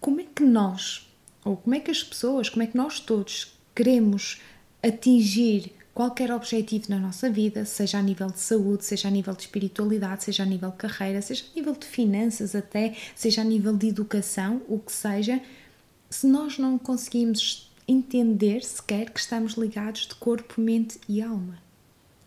como 0.00 0.20
é 0.20 0.24
que 0.24 0.42
nós, 0.42 1.08
ou 1.44 1.56
como 1.56 1.76
é 1.76 1.80
que 1.80 1.90
as 1.90 2.02
pessoas, 2.02 2.48
como 2.48 2.64
é 2.64 2.66
que 2.66 2.76
nós 2.76 2.98
todos 2.98 3.56
queremos 3.74 4.40
atingir 4.82 5.72
qualquer 5.96 6.30
objetivo 6.30 6.90
na 6.90 6.98
nossa 6.98 7.30
vida, 7.30 7.64
seja 7.64 7.96
a 7.96 8.02
nível 8.02 8.26
de 8.26 8.38
saúde, 8.38 8.84
seja 8.84 9.08
a 9.08 9.10
nível 9.10 9.32
de 9.32 9.44
espiritualidade, 9.44 10.24
seja 10.24 10.42
a 10.42 10.46
nível 10.46 10.70
de 10.70 10.76
carreira, 10.76 11.22
seja 11.22 11.42
a 11.50 11.56
nível 11.56 11.72
de 11.72 11.86
finanças 11.86 12.54
até, 12.54 12.94
seja 13.14 13.40
a 13.40 13.44
nível 13.44 13.74
de 13.74 13.88
educação, 13.88 14.60
o 14.68 14.78
que 14.78 14.92
seja, 14.92 15.40
se 16.10 16.26
nós 16.26 16.58
não 16.58 16.76
conseguimos 16.76 17.72
entender 17.88 18.62
sequer 18.62 19.08
que 19.08 19.18
estamos 19.18 19.54
ligados 19.54 20.06
de 20.06 20.14
corpo, 20.16 20.60
mente 20.60 21.00
e 21.08 21.22
alma. 21.22 21.56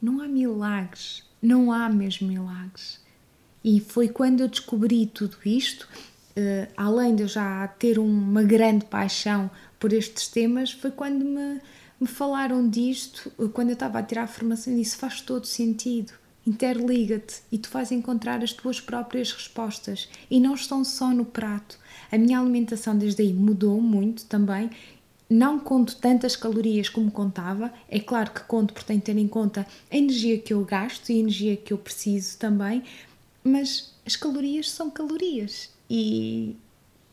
Não 0.02 0.20
há 0.20 0.28
milagres, 0.28 1.24
não 1.40 1.72
há 1.72 1.88
mesmo 1.90 2.28
milagres. 2.28 3.00
E 3.64 3.80
foi 3.80 4.10
quando 4.10 4.42
eu 4.42 4.48
descobri 4.48 5.06
tudo 5.06 5.38
isto, 5.46 5.88
uh, 6.36 6.74
além 6.76 7.16
de 7.16 7.22
eu 7.22 7.28
já 7.28 7.68
ter 7.68 8.00
uma 8.00 8.42
grande 8.42 8.86
paixão 8.86 9.48
por 9.80 9.94
estes 9.94 10.28
temas, 10.28 10.72
foi 10.72 10.90
quando 10.90 11.24
me, 11.24 11.62
me 12.00 12.08
falaram 12.08 12.68
disto, 12.70 13.32
quando 13.54 13.70
eu 13.70 13.74
estava 13.74 14.00
a 14.00 14.04
tirar 14.04 14.24
a 14.24 14.28
formação, 14.28 14.74
e 14.74 14.78
disse: 14.78 14.96
faz 14.96 15.22
todo 15.22 15.46
sentido. 15.46 16.14
Interliga-te 16.48 17.42
e 17.52 17.58
tu 17.58 17.70
vais 17.70 17.92
encontrar 17.92 18.42
as 18.42 18.54
tuas 18.54 18.80
próprias 18.80 19.32
respostas 19.32 20.10
e 20.32 20.40
não 20.40 20.56
estão 20.56 20.84
só 20.84 21.10
no 21.10 21.26
prato. 21.26 21.78
A 22.12 22.18
minha 22.18 22.40
alimentação 22.40 22.98
desde 22.98 23.22
aí 23.22 23.34
mudou 23.34 23.80
muito 23.82 24.26
também 24.26 24.72
não 25.30 25.60
conto 25.60 25.96
tantas 25.98 26.36
calorias 26.36 26.90
como 26.90 27.12
contava. 27.12 27.72
É 27.88 28.00
claro 28.00 28.32
que 28.32 28.42
conto 28.42 28.74
que 28.74 28.84
ter 28.84 29.18
em 29.18 29.28
conta 29.28 29.68
a 29.92 29.96
energia 29.96 30.40
que 30.40 30.54
eu 30.54 30.66
gasto 30.66 31.10
e 31.10 31.18
a 31.18 31.20
energia 31.20 31.56
que 31.56 31.72
eu 31.72 31.78
preciso 31.78 32.38
também, 32.38 32.84
mas 33.44 33.94
as 34.06 34.16
calorias 34.16 34.72
são 34.72 34.90
calorias 34.90 35.70
e, 35.90 36.56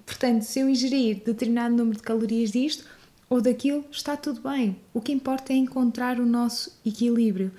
portanto, 0.07 0.43
se 0.43 0.61
eu 0.61 0.69
ingerir 0.69 1.23
determinado 1.25 1.77
número 1.77 1.99
de 1.99 2.03
calorias 2.03 2.53
disto 2.53 2.85
ou 3.29 3.41
daquilo, 3.41 3.85
está 3.91 4.17
tudo 4.17 4.49
bem. 4.49 4.77
O 4.95 5.01
que 5.01 5.13
importa 5.13 5.53
é 5.53 5.57
encontrar 5.57 6.21
o 6.21 6.27
nosso 6.27 6.79
equilíbrio. 6.85 7.53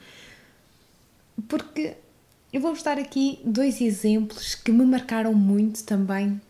Porque 1.47 1.95
eu 2.51 2.61
vou 2.61 2.75
dar 2.81 2.97
aqui 2.97 3.39
dois 3.43 3.81
exemplos 3.81 4.55
que 4.55 4.71
me 4.71 4.85
marcaram 4.85 5.33
muito 5.33 5.83
também 5.83 6.41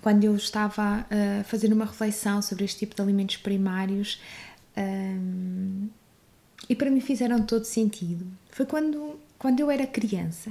quando 0.00 0.24
eu 0.24 0.34
estava 0.34 1.06
a 1.10 1.44
fazer 1.44 1.72
uma 1.72 1.84
reflexão 1.84 2.40
sobre 2.42 2.64
este 2.64 2.80
tipo 2.80 2.94
de 2.94 3.02
alimentos 3.02 3.36
primários 3.36 4.20
um, 4.76 5.88
e 6.68 6.74
para 6.74 6.90
mim 6.90 7.00
fizeram 7.00 7.42
todo 7.42 7.64
sentido. 7.64 8.26
Foi 8.50 8.66
quando, 8.66 9.18
quando 9.38 9.60
eu 9.60 9.70
era 9.70 9.86
criança 9.86 10.50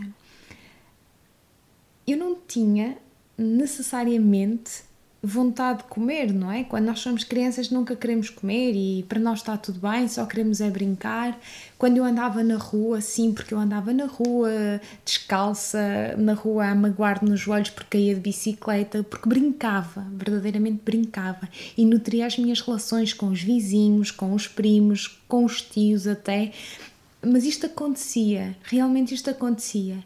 eu 2.07 2.17
não 2.17 2.35
tinha 2.35 2.97
necessariamente 3.37 4.83
vontade 5.25 5.79
de 5.79 5.83
comer, 5.85 6.33
não 6.33 6.51
é? 6.51 6.63
Quando 6.63 6.85
nós 6.85 6.99
somos 6.99 7.23
crianças 7.23 7.69
nunca 7.69 7.95
queremos 7.95 8.29
comer 8.29 8.73
e 8.73 9.03
para 9.03 9.19
nós 9.19 9.39
está 9.39 9.57
tudo 9.57 9.79
bem, 9.79 10.07
só 10.07 10.25
queremos 10.25 10.61
é 10.61 10.69
brincar. 10.69 11.37
Quando 11.77 11.97
eu 11.97 12.03
andava 12.03 12.43
na 12.43 12.57
rua, 12.57 13.01
sim, 13.01 13.33
porque 13.33 13.53
eu 13.53 13.59
andava 13.59 13.93
na 13.93 14.05
rua 14.05 14.79
descalça, 15.03 16.15
na 16.17 16.33
rua 16.33 16.67
a 16.67 16.75
magoar 16.75 17.23
nos 17.23 17.39
joelhos 17.39 17.69
porque 17.69 17.97
caía 17.97 18.15
de 18.15 18.21
bicicleta, 18.21 19.03
porque 19.03 19.27
brincava, 19.27 20.05
verdadeiramente 20.11 20.81
brincava 20.83 21.49
e 21.77 21.85
nutria 21.85 22.25
as 22.25 22.37
minhas 22.37 22.61
relações 22.61 23.13
com 23.13 23.27
os 23.27 23.41
vizinhos, 23.41 24.11
com 24.11 24.33
os 24.33 24.47
primos, 24.47 25.19
com 25.27 25.45
os 25.45 25.61
tios 25.61 26.07
até. 26.07 26.51
Mas 27.21 27.43
isto 27.43 27.65
acontecia, 27.65 28.55
realmente 28.63 29.13
isto 29.13 29.29
acontecia. 29.29 29.97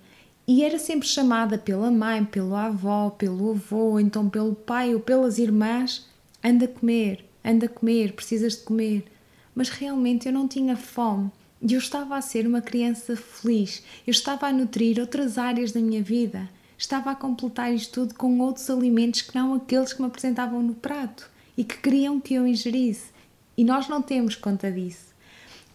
E 0.52 0.64
era 0.64 0.80
sempre 0.80 1.08
chamada 1.08 1.60
pela 1.60 1.92
mãe, 1.92 2.26
pelo 2.26 2.56
avó, 2.56 3.12
pelo 3.12 3.52
avô, 3.52 4.00
então 4.00 4.28
pelo 4.28 4.56
pai 4.56 4.96
ou 4.96 5.00
pelas 5.00 5.38
irmãs: 5.38 6.08
anda 6.44 6.66
a 6.66 6.68
comer, 6.68 7.24
anda 7.46 7.68
a 7.68 7.70
comer, 7.70 8.14
precisas 8.14 8.54
de 8.56 8.64
comer. 8.64 9.06
Mas 9.54 9.70
realmente 9.70 10.26
eu 10.26 10.34
não 10.34 10.48
tinha 10.48 10.76
fome 10.76 11.30
e 11.62 11.72
eu 11.72 11.78
estava 11.78 12.18
a 12.18 12.22
ser 12.22 12.48
uma 12.48 12.64
criança 12.64 13.16
feliz, 13.16 13.84
eu 14.08 14.10
estava 14.10 14.48
a 14.48 14.52
nutrir 14.52 15.00
outras 15.00 15.38
áreas 15.38 15.72
da 15.72 15.80
minha 15.80 16.02
vida, 16.02 16.50
estava 16.76 17.12
a 17.12 17.16
completar 17.16 17.72
isto 17.72 18.02
tudo 18.02 18.16
com 18.16 18.40
outros 18.40 18.72
alimentos 18.72 19.22
que 19.22 19.36
não 19.36 19.54
aqueles 19.54 19.94
que 19.94 20.02
me 20.02 20.08
apresentavam 20.08 20.64
no 20.64 20.74
prato 20.74 21.30
e 21.56 21.64
que 21.64 21.78
queriam 21.78 22.20
que 22.20 22.34
eu 22.34 22.48
ingerisse. 22.48 23.12
E 23.56 23.64
nós 23.64 23.88
não 23.88 24.02
temos 24.02 24.34
conta 24.34 24.72
disso 24.72 25.09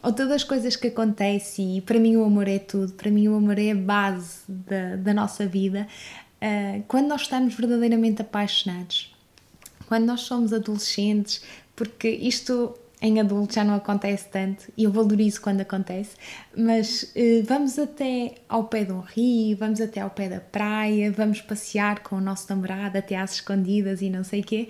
ou 0.04 0.12
todas 0.12 0.32
as 0.32 0.44
coisas 0.44 0.76
que 0.76 0.88
acontecem, 0.88 1.78
e 1.78 1.80
para 1.80 1.98
mim 1.98 2.14
o 2.16 2.24
amor 2.24 2.46
é 2.46 2.58
tudo, 2.58 2.92
para 2.92 3.10
mim 3.10 3.26
o 3.26 3.36
amor 3.36 3.58
é 3.58 3.70
a 3.70 3.74
base 3.74 4.40
da, 4.46 4.96
da 4.96 5.14
nossa 5.14 5.46
vida, 5.46 5.88
uh, 6.42 6.82
quando 6.86 7.08
nós 7.08 7.22
estamos 7.22 7.54
verdadeiramente 7.54 8.20
apaixonados, 8.20 9.16
quando 9.88 10.04
nós 10.04 10.20
somos 10.20 10.52
adolescentes, 10.52 11.42
porque 11.74 12.10
isto 12.10 12.74
em 13.00 13.18
adulto 13.18 13.54
já 13.54 13.64
não 13.64 13.74
acontece 13.74 14.28
tanto 14.30 14.64
e 14.76 14.84
eu 14.84 14.92
valorizo 14.92 15.40
quando 15.40 15.62
acontece, 15.62 16.16
mas 16.54 17.14
uh, 17.16 17.42
vamos 17.46 17.78
até 17.78 18.34
ao 18.46 18.64
pé 18.64 18.84
de 18.84 18.92
um 18.92 19.00
rio, 19.00 19.56
vamos 19.56 19.80
até 19.80 20.00
ao 20.00 20.10
pé 20.10 20.28
da 20.28 20.40
praia, 20.40 21.10
vamos 21.10 21.40
passear 21.40 22.02
com 22.02 22.16
o 22.16 22.20
nosso 22.20 22.46
namorado 22.50 22.98
até 22.98 23.16
às 23.16 23.36
escondidas 23.36 24.02
e 24.02 24.10
não 24.10 24.22
sei 24.22 24.40
o 24.40 24.44
quê, 24.44 24.68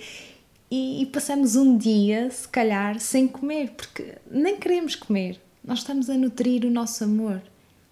e, 0.75 1.03
e 1.03 1.07
passamos 1.07 1.55
um 1.55 1.79
dia, 1.79 2.29
se 2.31 2.49
calhar, 2.49 2.99
sem 2.99 3.29
comer, 3.29 3.71
porque 3.77 4.19
nem 4.29 4.57
queremos 4.57 4.97
comer. 4.97 5.41
Nós 5.63 5.79
estamos 5.79 6.11
a 6.11 6.15
nutrir 6.15 6.65
o 6.65 6.71
nosso 6.71 7.05
amor. 7.05 7.41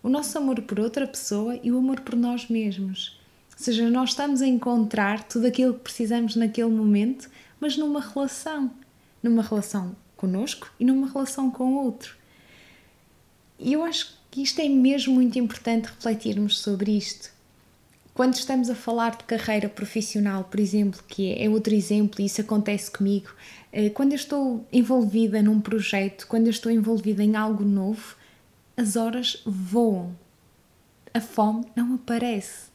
O 0.03 0.09
nosso 0.09 0.37
amor 0.37 0.61
por 0.63 0.81
outra 0.81 1.07
pessoa 1.07 1.57
e 1.63 1.71
o 1.71 1.79
amor 1.79 2.01
por 2.01 2.17
nós 2.17 2.49
mesmos. 2.49 3.21
Ou 3.53 3.65
seja, 3.65 3.89
nós 3.89 4.11
estamos 4.11 4.43
a 4.43 4.49
encontrar 4.49 5.23
tudo 5.23 5.47
aquilo 5.47 5.75
que 5.75 5.81
precisamos 5.81 6.35
naquele 6.35 6.71
momento, 6.71 7.31
mas 7.61 7.77
numa 7.77 8.01
relação. 8.01 8.73
Numa 9.23 9.43
relação 9.43 9.95
conosco 10.17 10.69
e 10.81 10.85
numa 10.85 11.09
relação 11.09 11.53
com 11.53 11.75
o 11.75 11.85
outro. 11.85 12.17
E 13.61 13.75
eu 13.75 13.85
acho 13.85 14.19
que 14.29 14.43
isto 14.43 14.61
é 14.61 14.69
mesmo 14.69 15.15
muito 15.15 15.39
importante 15.39 15.87
refletirmos 15.87 16.59
sobre 16.59 16.97
isto. 16.97 17.31
Quando 18.15 18.35
estamos 18.35 18.69
a 18.69 18.75
falar 18.75 19.17
de 19.17 19.25
carreira 19.25 19.71
profissional, 19.71 20.45
por 20.45 20.61
exemplo, 20.61 21.03
que 21.09 21.33
é, 21.33 21.47
é 21.47 21.49
outro 21.49 21.73
exemplo 21.75 22.21
e 22.21 22.27
isso 22.27 22.43
acontece 22.43 22.91
comigo, 22.91 23.31
eh, 23.73 23.89
quando 23.89 24.13
eu 24.13 24.17
estou 24.17 24.67
envolvida 24.71 25.43
num 25.43 25.59
projeto, 25.59 26.27
quando 26.27 26.47
eu 26.47 26.51
estou 26.51 26.71
envolvida 26.71 27.25
em 27.25 27.37
algo 27.37 27.65
novo, 27.65 28.15
as 28.77 28.97
horas 28.97 29.43
voam. 29.47 30.15
A 31.15 31.23
fome 31.23 31.65
não 31.75 31.95
aparece, 31.95 32.67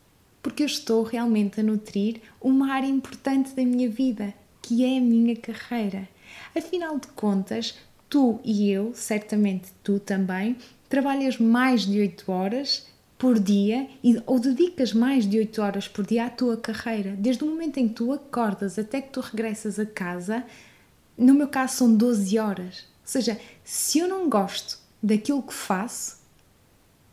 porque 0.42 0.64
eu 0.64 0.68
estou 0.68 1.04
realmente 1.04 1.60
a 1.60 1.64
nutrir 1.64 2.20
uma 2.42 2.74
área 2.74 2.88
importante 2.88 3.54
da 3.54 3.64
minha 3.64 3.90
vida, 3.90 4.34
que 4.60 4.84
é 4.84 4.98
a 4.98 5.02
minha 5.02 5.36
carreira. 5.36 6.10
Afinal 6.56 6.98
de 6.98 7.10
contas, 7.10 7.78
tu 8.10 8.40
e 8.44 8.72
eu, 8.72 8.92
certamente 8.96 9.68
tu 9.84 10.00
também, 10.00 10.58
trabalhas 10.90 11.38
mais 11.38 11.86
de 11.86 12.00
8 12.00 12.32
horas 12.32 12.88
por 13.18 13.40
dia 13.40 13.90
e, 14.04 14.22
ou 14.26 14.40
dedicas 14.40 14.94
mais 14.94 15.28
de 15.28 15.40
8 15.40 15.62
horas 15.62 15.88
por 15.88 16.06
dia 16.06 16.26
à 16.26 16.30
tua 16.30 16.56
carreira, 16.56 17.16
desde 17.18 17.44
o 17.44 17.48
momento 17.48 17.78
em 17.78 17.88
que 17.88 17.96
tu 17.96 18.12
acordas 18.12 18.78
até 18.78 19.02
que 19.02 19.10
tu 19.10 19.20
regressas 19.20 19.80
a 19.80 19.86
casa, 19.86 20.44
no 21.18 21.34
meu 21.34 21.48
caso 21.48 21.78
são 21.78 21.96
12 21.96 22.38
horas. 22.38 22.86
Ou 23.02 23.08
seja, 23.12 23.40
se 23.64 24.00
eu 24.00 24.08
não 24.08 24.30
gosto 24.30 24.80
daquilo 25.02 25.42
que 25.42 25.54
faço, 25.54 26.18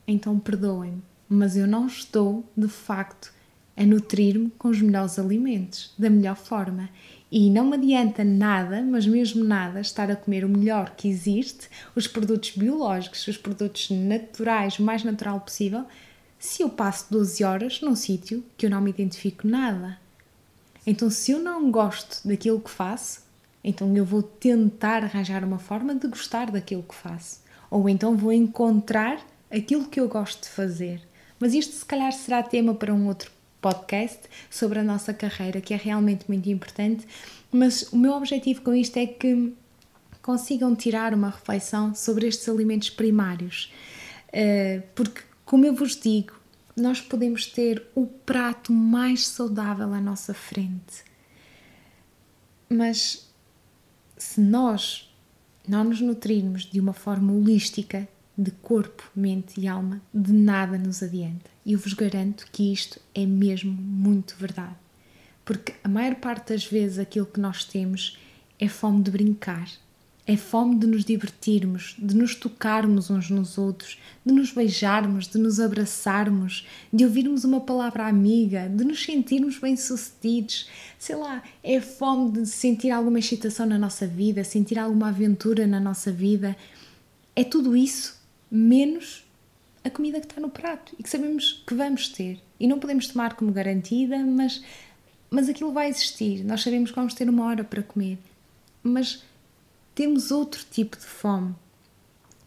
então 0.07 0.39
perdoem-me, 0.39 1.03
mas 1.29 1.57
eu 1.57 1.67
não 1.67 1.87
estou 1.87 2.45
de 2.57 2.69
facto 2.69 3.33
a 3.77 3.85
nutrir-me 3.85 4.51
com 4.51 4.69
os 4.69 4.81
melhores 4.81 5.19
alimentos, 5.19 5.93
da 5.99 6.11
melhor 6.11 6.37
forma. 6.37 6.91
E 7.37 7.51
não 7.51 7.67
me 7.67 7.75
adianta 7.75 8.23
nada, 8.23 8.81
mas 8.81 9.09
mesmo 9.09 9.43
nada, 9.43 9.81
estar 9.81 10.09
a 10.09 10.15
comer 10.15 10.45
o 10.45 10.49
melhor 10.49 10.95
que 10.95 11.09
existe, 11.09 11.69
os 11.93 12.07
produtos 12.07 12.51
biológicos, 12.51 13.27
os 13.27 13.37
produtos 13.37 13.91
naturais, 13.91 14.79
o 14.79 14.85
mais 14.85 15.03
natural 15.03 15.41
possível, 15.41 15.85
se 16.39 16.63
eu 16.63 16.69
passo 16.69 17.07
12 17.11 17.43
horas 17.43 17.81
num 17.81 17.97
sítio 17.97 18.45
que 18.57 18.67
eu 18.67 18.71
não 18.71 18.81
me 18.81 18.91
identifico 18.91 19.49
nada. 19.49 19.99
Então, 20.87 21.11
se 21.11 21.33
eu 21.33 21.41
não 21.41 21.73
gosto 21.73 22.21
daquilo 22.25 22.61
que 22.61 22.71
faço, 22.71 23.23
então 23.65 23.93
eu 23.97 24.05
vou 24.05 24.23
tentar 24.23 25.03
arranjar 25.03 25.43
uma 25.43 25.59
forma 25.59 25.93
de 25.93 26.07
gostar 26.07 26.53
daquilo 26.53 26.85
que 26.85 26.95
faço. 26.95 27.41
Ou 27.69 27.89
então 27.89 28.17
vou 28.17 28.33
encontrar 28.33 29.19
aquilo 29.51 29.89
que 29.89 29.99
eu 29.99 30.09
gosto 30.09 30.43
de 30.43 30.51
fazer. 30.51 31.03
Mas 31.41 31.53
isto, 31.53 31.75
se 31.75 31.85
calhar, 31.85 32.13
será 32.13 32.45
tema 32.45 32.75
para 32.75 32.95
um 32.95 33.09
outro 33.09 33.33
podcast 33.65 34.21
sobre 34.51 34.79
a 34.79 34.85
nossa 34.85 35.15
carreira, 35.15 35.59
que 35.59 35.73
é 35.73 35.77
realmente 35.79 36.27
muito 36.29 36.51
importante. 36.51 37.07
Mas 37.51 37.91
o 37.91 37.97
meu 37.97 38.13
objetivo 38.13 38.61
com 38.61 38.75
isto 38.75 38.99
é 38.99 39.07
que 39.07 39.55
consigam 40.21 40.77
tirar 40.77 41.15
uma 41.15 41.31
reflexão 41.31 41.95
sobre 41.95 42.27
estes 42.27 42.47
alimentos 42.47 42.91
primários, 42.91 43.73
eh, 44.31 44.83
porque, 44.95 45.23
como 45.47 45.65
eu 45.65 45.75
vos 45.75 45.97
digo, 45.99 46.35
nós 46.77 47.01
podemos 47.01 47.47
ter 47.47 47.83
o 47.95 48.07
prato 48.07 48.71
mais 48.71 49.27
saudável 49.27 49.95
à 49.95 50.01
nossa 50.01 50.35
frente, 50.35 51.03
mas 52.69 53.31
se 54.19 54.41
nós 54.41 55.11
não 55.67 55.85
nos 55.85 56.03
nutrirmos 56.03 56.65
de 56.67 56.81
uma 56.81 56.93
forma 56.93 57.33
holística, 57.33 58.07
de 58.37 58.51
corpo, 58.51 59.03
mente 59.15 59.61
e 59.61 59.69
alma, 59.69 60.03
de 60.13 60.33
nada 60.33 60.77
nos 60.79 61.03
adianta. 61.03 61.51
E 61.65 61.73
eu 61.73 61.79
vos 61.79 61.93
garanto 61.93 62.47
que 62.53 62.73
isto 62.73 63.01
é 63.15 63.25
mesmo 63.25 63.73
muito 63.73 64.35
verdade. 64.39 64.77
Porque 65.45 65.75
a 65.85 65.89
maior 65.89 66.15
parte 66.17 66.53
das 66.53 66.65
vezes 66.65 66.99
aquilo 66.99 67.27
que 67.27 67.41
nós 67.41 67.65
temos 67.65 68.19
é 68.59 68.69
fome 68.69 69.03
de 69.03 69.11
brincar, 69.11 69.69
É 70.27 70.39
fome 70.39 70.77
de 70.77 70.87
nos 70.87 71.05
divertirmos, 71.05 71.97
de 71.99 72.17
nos 72.17 72.35
tocarmos 72.35 73.11
uns 73.11 73.29
nos 73.29 73.59
outros, 73.59 73.99
de 74.25 74.33
nos 74.33 74.53
beijarmos, 74.53 75.29
de 75.29 75.37
nos 75.37 75.61
abraçarmos, 75.61 76.67
de 76.91 77.05
ouvirmos 77.05 77.45
uma 77.45 77.61
palavra 77.61 78.07
amiga, 78.07 78.67
de 78.67 78.85
nos 78.85 79.05
sentirmos 79.05 79.59
bem-sucedidos. 79.59 80.67
Sei 80.99 81.15
lá, 81.15 81.43
é 81.63 81.79
fome 81.79 82.33
de 82.33 82.47
sentir 82.47 82.91
alguma 82.91 83.19
excitação 83.19 83.67
na 83.67 83.79
nossa 83.79 84.07
vida, 84.07 84.43
sentir 84.45 84.79
alguma 84.79 85.09
aventura 85.09 85.67
na 85.67 85.79
nossa 85.79 86.11
vida. 86.11 86.57
É 87.37 87.45
tudo 87.45 87.77
isso, 87.77 88.19
menos 88.51 89.25
a 89.83 89.91
comida 89.91 90.21
que 90.21 90.27
está 90.27 90.41
no 90.41 90.49
prato 90.49 90.95
e 90.99 91.03
que 91.03 91.11
sabemos 91.11 91.63
que 91.67 91.75
vamos 91.75 92.09
ter. 92.09 92.41
E 92.59 92.67
não 92.67 92.79
podemos 92.79 93.07
tomar 93.07 93.35
como 93.35 93.53
garantida, 93.53 94.19
mas, 94.19 94.63
mas 95.31 95.49
aquilo 95.49 95.73
vai 95.73 95.89
existir. 95.89 96.45
Nós 96.45 96.63
sabemos 96.63 96.91
que 96.91 96.97
vamos 96.97 97.15
ter 97.15 97.29
uma 97.29 97.45
hora 97.45 97.63
para 97.63 97.83
comer. 97.83 98.19
Mas 98.83 99.23
temos 99.95 100.31
outro 100.31 100.65
tipo 100.71 100.97
de 100.97 101.05
fome 101.05 101.55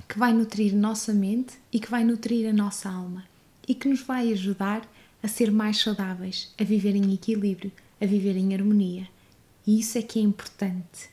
que 0.08 0.18
vai 0.18 0.34
nutrir 0.34 0.76
nossa 0.76 1.14
mente 1.14 1.58
e 1.72 1.80
que 1.80 1.92
vai 1.92 2.04
nutrir 2.04 2.50
a 2.50 2.54
nossa 2.54 2.90
alma 2.90 3.26
e 3.68 3.76
que 3.76 3.90
nos 3.90 4.02
vai 4.02 4.32
ajudar 4.32 4.88
a 5.22 5.28
ser 5.28 5.52
mais 5.52 5.78
saudáveis, 5.78 6.54
a 6.58 6.64
viver 6.64 6.96
em 6.96 7.14
equilíbrio, 7.14 7.72
a 8.02 8.06
viver 8.06 8.38
em 8.38 8.54
harmonia. 8.54 9.08
E 9.66 9.80
isso 9.80 9.98
é 9.98 10.02
que 10.02 10.20
é 10.20 10.22
importante. 10.22 11.10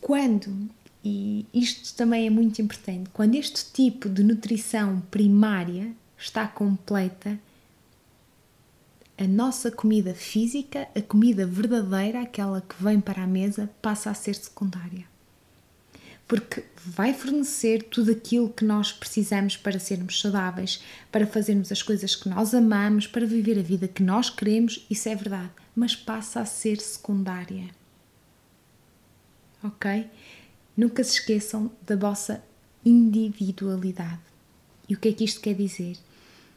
Quando, 0.00 0.68
e 1.04 1.46
isto 1.52 1.94
também 1.94 2.26
é 2.26 2.30
muito 2.30 2.62
importante, 2.62 3.10
quando 3.12 3.34
este 3.34 3.70
tipo 3.72 4.08
de 4.08 4.24
nutrição 4.24 5.02
primária 5.10 5.92
está 6.16 6.48
completa, 6.48 7.38
a 9.18 9.24
nossa 9.24 9.70
comida 9.70 10.14
física, 10.14 10.88
a 10.96 11.02
comida 11.02 11.46
verdadeira, 11.46 12.22
aquela 12.22 12.62
que 12.62 12.82
vem 12.82 13.00
para 13.00 13.22
a 13.22 13.26
mesa, 13.26 13.70
passa 13.82 14.10
a 14.10 14.14
ser 14.14 14.34
secundária. 14.34 15.04
Porque 16.26 16.64
vai 16.86 17.12
fornecer 17.12 17.82
tudo 17.82 18.10
aquilo 18.10 18.48
que 18.48 18.64
nós 18.64 18.90
precisamos 18.90 19.58
para 19.58 19.78
sermos 19.78 20.18
saudáveis, 20.18 20.82
para 21.12 21.26
fazermos 21.26 21.70
as 21.70 21.82
coisas 21.82 22.16
que 22.16 22.30
nós 22.30 22.54
amamos, 22.54 23.06
para 23.06 23.26
viver 23.26 23.58
a 23.58 23.62
vida 23.62 23.86
que 23.86 24.02
nós 24.02 24.30
queremos, 24.30 24.86
isso 24.88 25.06
é 25.06 25.14
verdade, 25.14 25.50
mas 25.76 25.94
passa 25.94 26.40
a 26.40 26.46
ser 26.46 26.80
secundária. 26.80 27.68
Ok? 29.62 30.08
Nunca 30.76 31.04
se 31.04 31.14
esqueçam 31.14 31.70
da 31.82 31.96
vossa 31.96 32.42
individualidade. 32.84 34.20
E 34.88 34.94
o 34.94 34.98
que 34.98 35.08
é 35.08 35.12
que 35.12 35.24
isto 35.24 35.40
quer 35.40 35.54
dizer? 35.54 35.96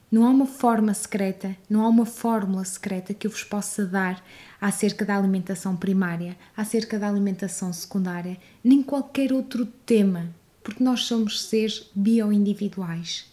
Não 0.09 0.25
há 0.25 0.29
uma 0.29 0.45
forma 0.45 0.93
secreta, 0.93 1.55
não 1.69 1.83
há 1.83 1.89
uma 1.89 2.05
fórmula 2.05 2.63
secreta 2.63 3.13
que 3.13 3.27
eu 3.27 3.31
vos 3.31 3.43
possa 3.43 3.85
dar 3.85 4.23
acerca 4.59 5.05
da 5.05 5.17
alimentação 5.17 5.75
primária, 5.75 6.37
acerca 6.55 6.97
da 6.97 7.09
alimentação 7.09 7.73
secundária, 7.73 8.37
nem 8.63 8.81
qualquer 8.81 9.33
outro 9.33 9.65
tema, 9.85 10.33
porque 10.63 10.83
nós 10.83 11.01
somos 11.01 11.43
seres 11.43 11.89
bioindividuais. 11.93 13.25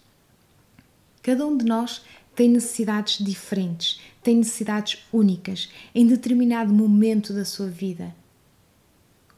Cada 1.22 1.46
um 1.46 1.56
de 1.56 1.64
nós 1.64 2.02
tem 2.34 2.48
necessidades 2.48 3.24
diferentes, 3.24 4.00
tem 4.22 4.36
necessidades 4.36 4.98
únicas 5.12 5.70
em 5.94 6.06
determinado 6.06 6.74
momento 6.74 7.32
da 7.32 7.44
sua 7.44 7.68
vida. 7.68 8.14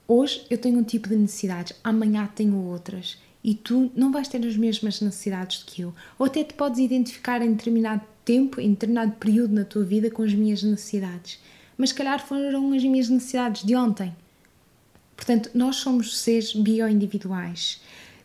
Hoje 0.09 0.47
eu 0.49 0.59
tenho 0.59 0.79
um 0.79 0.85
tipo 0.85 1.09
de 1.09 1.17
necessidades, 1.17 1.77
amanhã 1.83 2.29
tenho 2.35 2.57
outras 2.57 3.19
e 3.43 3.55
tu 3.55 3.91
não 3.95 4.11
vais 4.11 4.27
ter 4.27 4.45
as 4.45 4.57
mesmas 4.57 5.01
necessidades 5.01 5.63
que 5.63 5.83
eu. 5.83 5.95
Ou 6.19 6.27
até 6.27 6.43
te 6.43 6.55
podes 6.55 6.81
identificar 6.81 7.41
em 7.43 7.53
determinado 7.53 8.03
tempo, 8.25 8.61
em 8.61 8.71
determinado 8.71 9.13
período 9.13 9.55
na 9.55 9.65
tua 9.65 9.85
vida 9.85 10.11
com 10.11 10.23
as 10.23 10.35
minhas 10.35 10.63
necessidades. 10.65 11.39
Mas 11.79 11.93
calhar 11.93 12.25
foram 12.27 12.73
as 12.73 12.83
minhas 12.83 13.09
necessidades 13.09 13.63
de 13.63 13.77
ontem. 13.77 14.15
Portanto, 15.17 15.51
nós 15.55 15.77
somos 15.77 16.19
seres 16.19 16.55
bioindividuais. 16.55 17.81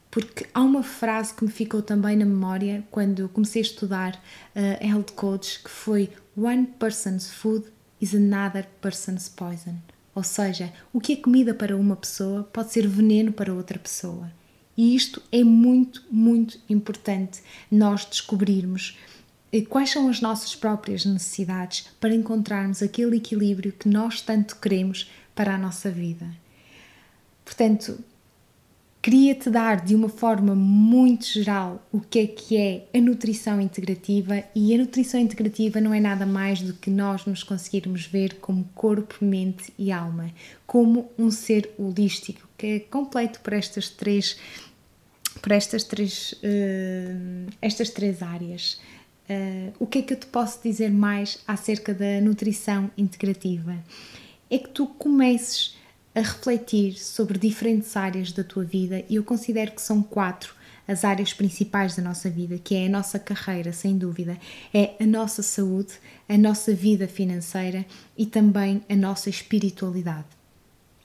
Porque 0.09 0.45
há 0.53 0.61
uma 0.61 0.83
frase 0.83 1.33
que 1.33 1.45
me 1.45 1.51
ficou 1.51 1.81
também 1.81 2.17
na 2.17 2.25
memória 2.25 2.83
quando 2.91 3.29
comecei 3.29 3.61
a 3.61 3.65
estudar 3.65 4.15
uh, 4.55 4.85
health 4.85 5.11
coach 5.15 5.63
que 5.63 5.69
foi 5.69 6.09
One 6.35 6.65
person's 6.79 7.29
food 7.29 7.65
is 8.01 8.15
another 8.15 8.67
person's 8.81 9.29
poison. 9.29 9.75
Ou 10.13 10.23
seja, 10.23 10.73
o 10.91 10.99
que 10.99 11.13
é 11.13 11.15
comida 11.15 11.53
para 11.53 11.75
uma 11.77 11.95
pessoa 11.95 12.43
pode 12.43 12.71
ser 12.71 12.87
veneno 12.87 13.31
para 13.31 13.53
outra 13.53 13.79
pessoa. 13.79 14.31
E 14.75 14.95
isto 14.95 15.21
é 15.31 15.43
muito, 15.43 16.03
muito 16.09 16.59
importante 16.69 17.41
nós 17.69 18.05
descobrirmos 18.05 18.97
eh, 19.51 19.61
quais 19.61 19.89
são 19.89 20.09
as 20.09 20.21
nossas 20.21 20.55
próprias 20.55 21.05
necessidades 21.05 21.87
para 21.99 22.15
encontrarmos 22.15 22.81
aquele 22.81 23.17
equilíbrio 23.17 23.73
que 23.73 23.87
nós 23.87 24.21
tanto 24.21 24.55
queremos 24.57 25.09
para 25.35 25.55
a 25.55 25.57
nossa 25.57 25.89
vida. 25.89 26.27
Portanto, 27.43 27.99
queria-te 29.01 29.49
dar 29.49 29.83
de 29.83 29.95
uma 29.95 30.09
forma 30.09 30.53
muito 30.53 31.25
geral 31.25 31.83
o 31.91 31.99
que 31.99 32.19
é 32.19 32.27
que 32.27 32.57
é 32.57 32.85
a 32.93 33.01
nutrição 33.01 33.59
integrativa 33.59 34.43
e 34.53 34.75
a 34.75 34.77
nutrição 34.77 35.19
integrativa 35.19 35.81
não 35.81 35.93
é 35.93 35.99
nada 35.99 36.25
mais 36.25 36.61
do 36.61 36.73
que 36.73 36.89
nós 36.89 37.25
nos 37.25 37.41
conseguirmos 37.41 38.05
ver 38.05 38.35
como 38.35 38.63
corpo, 38.75 39.25
mente 39.25 39.73
e 39.77 39.91
alma, 39.91 40.31
como 40.67 41.09
um 41.17 41.31
ser 41.31 41.73
holístico 41.79 42.47
que 42.57 42.67
é 42.67 42.79
completo 42.79 43.39
por 43.39 43.53
estas 43.53 43.89
três 43.89 44.37
por 45.41 45.51
estas 45.51 45.83
três 45.83 46.33
uh, 46.33 47.51
estas 47.61 47.89
três 47.89 48.21
áreas. 48.21 48.79
Uh, 49.27 49.73
o 49.79 49.87
que 49.87 49.99
é 49.99 50.01
que 50.01 50.13
eu 50.13 50.19
te 50.19 50.27
posso 50.27 50.61
dizer 50.61 50.91
mais 50.91 51.39
acerca 51.47 51.93
da 51.93 52.21
nutrição 52.21 52.91
integrativa? 52.95 53.75
É 54.49 54.59
que 54.59 54.69
tu 54.69 54.85
comeces 54.85 55.75
a 56.13 56.19
refletir 56.19 56.97
sobre 56.97 57.39
diferentes 57.39 57.95
áreas 57.95 58.31
da 58.31 58.43
tua 58.43 58.63
vida 58.63 59.03
e 59.09 59.15
eu 59.15 59.23
considero 59.23 59.71
que 59.71 59.81
são 59.81 60.01
quatro 60.01 60.53
as 60.87 61.05
áreas 61.05 61.33
principais 61.33 61.95
da 61.95 62.03
nossa 62.03 62.29
vida, 62.29 62.57
que 62.57 62.75
é 62.75 62.87
a 62.87 62.89
nossa 62.89 63.17
carreira, 63.17 63.71
sem 63.71 63.97
dúvida, 63.97 64.37
é 64.73 64.95
a 64.99 65.05
nossa 65.05 65.41
saúde, 65.41 65.93
a 66.27 66.37
nossa 66.37 66.73
vida 66.73 67.07
financeira 67.07 67.85
e 68.17 68.25
também 68.25 68.81
a 68.89 68.95
nossa 68.95 69.29
espiritualidade 69.29 70.41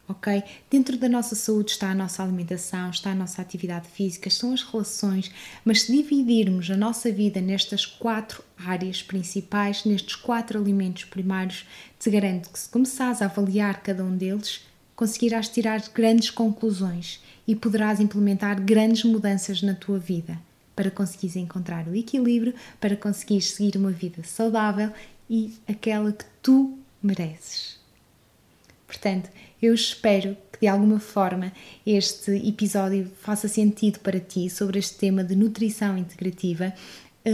ok? 0.08 0.42
Dentro 0.70 0.96
da 0.96 1.08
nossa 1.08 1.34
saúde 1.34 1.72
está 1.72 1.90
a 1.90 1.94
nossa 1.94 2.22
alimentação, 2.22 2.90
está 2.90 3.10
a 3.10 3.14
nossa 3.14 3.42
atividade 3.42 3.88
física, 3.88 4.30
são 4.30 4.52
as 4.52 4.62
relações, 4.62 5.30
mas 5.64 5.82
se 5.82 5.92
dividirmos 5.92 6.70
a 6.70 6.76
nossa 6.76 7.10
vida 7.10 7.40
nestas 7.40 7.84
quatro 7.84 8.42
áreas 8.56 9.02
principais, 9.02 9.84
nestes 9.84 10.14
quatro 10.14 10.58
alimentos 10.58 11.04
primários, 11.04 11.66
te 11.98 12.10
garanto 12.10 12.50
que 12.50 12.58
se 12.58 12.68
começares 12.68 13.20
a 13.20 13.26
avaliar 13.26 13.82
cada 13.82 14.04
um 14.04 14.16
deles, 14.16 14.64
conseguirás 14.96 15.48
tirar 15.48 15.80
grandes 15.94 16.30
conclusões 16.30 17.22
e 17.46 17.54
poderás 17.54 18.00
implementar 18.00 18.60
grandes 18.60 19.04
mudanças 19.04 19.62
na 19.62 19.74
tua 19.74 19.98
vida 19.98 20.40
para 20.74 20.90
conseguires 20.90 21.36
encontrar 21.36 21.86
o 21.86 21.94
equilíbrio, 21.94 22.54
para 22.80 22.96
conseguires 22.96 23.50
seguir 23.50 23.76
uma 23.76 23.90
vida 23.90 24.22
saudável 24.24 24.90
e 25.28 25.54
aquela 25.68 26.12
que 26.12 26.24
tu 26.42 26.78
mereces. 27.02 27.78
Portanto, 28.86 29.30
eu 29.60 29.74
espero 29.74 30.36
que 30.52 30.60
de 30.60 30.68
alguma 30.68 31.00
forma 31.00 31.52
este 31.84 32.30
episódio 32.48 33.10
faça 33.20 33.48
sentido 33.48 33.98
para 34.00 34.20
ti 34.20 34.48
sobre 34.48 34.78
este 34.78 34.96
tema 34.96 35.24
de 35.24 35.34
nutrição 35.34 35.98
integrativa 35.98 36.72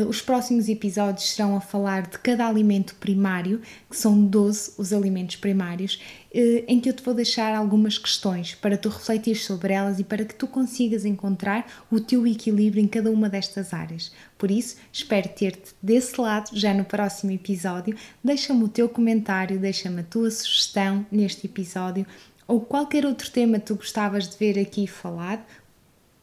os 0.00 0.22
próximos 0.22 0.70
episódios 0.70 1.28
serão 1.28 1.54
a 1.54 1.60
falar 1.60 2.06
de 2.06 2.18
cada 2.18 2.48
alimento 2.48 2.94
primário, 2.94 3.60
que 3.90 3.96
são 3.96 4.24
12 4.24 4.72
os 4.78 4.90
alimentos 4.90 5.36
primários, 5.36 6.00
eh, 6.32 6.64
em 6.66 6.80
que 6.80 6.88
eu 6.88 6.94
te 6.94 7.02
vou 7.02 7.12
deixar 7.12 7.54
algumas 7.54 7.98
questões 7.98 8.54
para 8.54 8.78
tu 8.78 8.88
refletir 8.88 9.36
sobre 9.36 9.74
elas 9.74 9.98
e 9.98 10.04
para 10.04 10.24
que 10.24 10.34
tu 10.34 10.46
consigas 10.46 11.04
encontrar 11.04 11.84
o 11.90 12.00
teu 12.00 12.26
equilíbrio 12.26 12.82
em 12.82 12.88
cada 12.88 13.10
uma 13.10 13.28
destas 13.28 13.74
áreas. 13.74 14.10
Por 14.38 14.50
isso, 14.50 14.76
espero 14.90 15.28
ter-te 15.28 15.74
desse 15.82 16.18
lado 16.18 16.48
já 16.54 16.72
no 16.72 16.86
próximo 16.86 17.30
episódio. 17.30 17.94
Deixa-me 18.24 18.64
o 18.64 18.68
teu 18.68 18.88
comentário, 18.88 19.58
deixa-me 19.58 20.00
a 20.00 20.04
tua 20.04 20.30
sugestão 20.30 21.04
neste 21.12 21.46
episódio 21.46 22.06
ou 22.48 22.62
qualquer 22.62 23.04
outro 23.04 23.30
tema 23.30 23.58
que 23.58 23.66
tu 23.66 23.74
gostavas 23.74 24.26
de 24.26 24.38
ver 24.38 24.58
aqui 24.58 24.86
falar. 24.86 25.46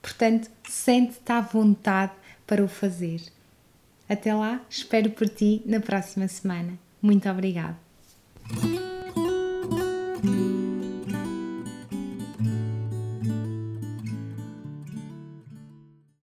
Portanto, 0.01 0.49
sente-te 0.67 1.32
à 1.32 1.39
vontade 1.39 2.13
para 2.47 2.63
o 2.63 2.67
fazer. 2.67 3.21
Até 4.10 4.34
lá, 4.34 4.60
espero 4.69 5.12
por 5.12 5.30
ti 5.30 5.62
na 5.65 5.80
próxima 5.80 6.28
semana. 6.28 6.74
Muito 7.02 7.30
obrigada! 7.30 7.78